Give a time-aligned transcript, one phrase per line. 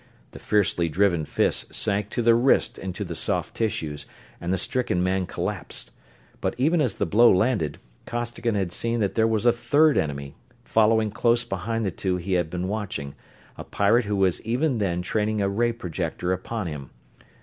[0.31, 4.07] The fiercely driven fist sank to the wrist into the soft tissues
[4.41, 5.91] and the stricken man collapsed.
[6.41, 7.77] But even as the blow landed,
[8.07, 10.33] Costigan had seen that there was a third enemy,
[10.63, 13.13] following close behind the two he had been watching,
[13.59, 16.89] a pirate who was even then training a ray projector upon him.